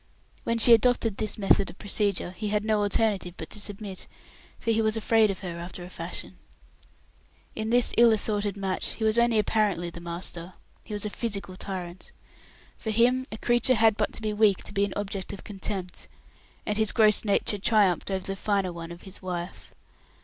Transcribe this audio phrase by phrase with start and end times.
[0.45, 4.07] When she adopted this method of procedure, he had no alternative but to submit,
[4.57, 6.39] for he was afraid of her, after a fashion.
[7.53, 10.53] In this ill assorted match he was only apparently the master.
[10.83, 12.13] He was a physical tyrant.
[12.79, 16.07] For him, a creature had but to be weak to be an object of contempt;
[16.65, 19.69] and his gross nature triumphed over the finer one of his wife.